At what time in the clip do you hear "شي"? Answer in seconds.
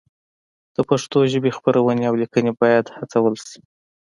3.47-3.59